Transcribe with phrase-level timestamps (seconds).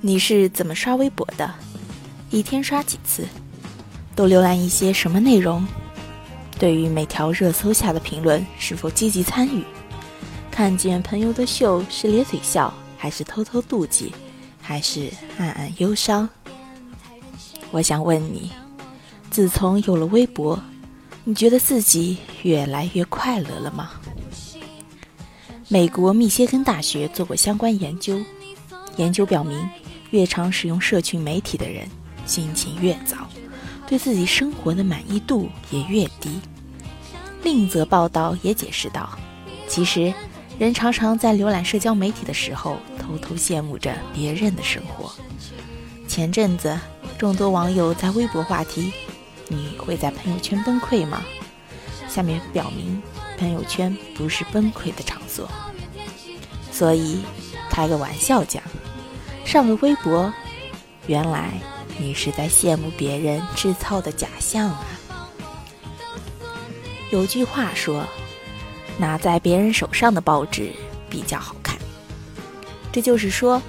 [0.00, 1.52] 你是怎么刷微博的？
[2.30, 3.26] 一天刷几次？
[4.14, 5.66] 都浏览一些什么内容？
[6.56, 9.64] 对于每条热搜下的评论，是否积极参与？
[10.52, 14.12] 看见朋友的秀是咧嘴笑，还是偷偷妒忌，
[14.60, 16.28] 还是暗暗忧伤？
[17.72, 18.52] 我想问你，
[19.30, 20.60] 自从有了微博，
[21.24, 23.90] 你觉得自己越来越快乐了吗？
[25.66, 28.20] 美国密歇根大学做过相关研究，
[28.96, 29.68] 研究表明，
[30.10, 31.88] 越常使用社群媒体的人，
[32.26, 33.16] 心情越糟，
[33.86, 36.40] 对自己生活的满意度也越低。
[37.42, 39.18] 另一则报道也解释道，
[39.66, 40.12] 其实。
[40.58, 45.14] 人常常在浏览社交媒体的时候，偷偷羡慕着别人的生活。
[46.08, 46.76] 前阵子，
[47.16, 48.92] 众多网友在微博话题
[49.46, 51.22] ：“你会在朋友圈崩溃吗？”
[52.10, 53.00] 下面表明，
[53.38, 55.48] 朋友圈不是崩溃的场所。
[56.72, 57.20] 所以，
[57.70, 58.60] 开个玩笑讲，
[59.48, 60.30] 上个微博，
[61.06, 61.54] 原来
[61.96, 64.84] 你是在羡慕别人制造的假象啊。
[67.10, 68.04] 有句话说。
[69.00, 70.72] 拿在别人手上的报纸
[71.08, 71.78] 比较好看，
[72.90, 73.62] 这就是说，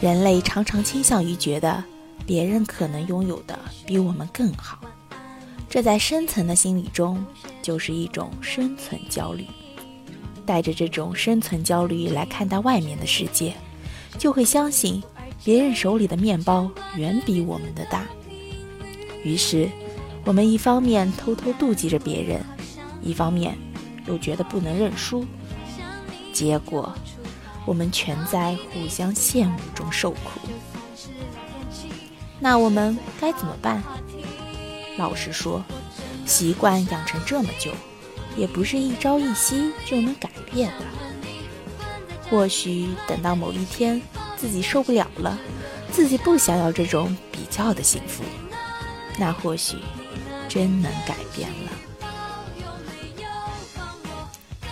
[0.00, 1.84] 人类常常倾向于觉得
[2.24, 4.78] 别人可能拥有的比我们更好，
[5.68, 7.22] 这在深层的心理中
[7.60, 9.46] 就是一种生存焦虑。
[10.46, 13.54] 带着这种生存焦虑来看待外面的世界，
[14.18, 15.02] 就会相信
[15.44, 18.06] 别人手里的面包远比我们的大。
[19.24, 19.68] 于是，
[20.24, 22.44] 我们一方面偷偷妒忌着别人，
[23.02, 23.56] 一方面。
[24.08, 25.24] 又觉得不能认输，
[26.32, 26.92] 结果
[27.64, 30.40] 我们全在互相羡慕中受苦。
[32.40, 33.80] 那我们该怎么办？
[34.98, 35.64] 老实说，
[36.26, 37.70] 习惯养成这么久，
[38.36, 40.84] 也不是一朝一夕就能改变的。
[42.28, 44.02] 或许等到某一天
[44.42, 45.38] 自己受不了了，
[45.92, 48.24] 自己不想要这种比较的幸福，
[49.16, 49.76] 那或许
[50.48, 51.70] 真能改变了。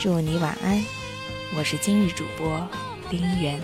[0.00, 0.84] 祝你晚安，
[1.56, 2.60] 我是今日主播
[3.08, 3.60] 丁原。